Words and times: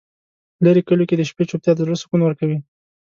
په 0.55 0.61
لرې 0.65 0.81
کلیو 0.87 1.09
کې 1.09 1.15
د 1.17 1.23
شپې 1.29 1.43
چوپتیا 1.49 1.73
د 1.75 1.79
زړه 1.87 1.95
سکون 2.01 2.21
ورکوي. 2.23 2.57